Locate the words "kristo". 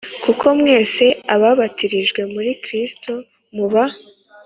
2.63-3.11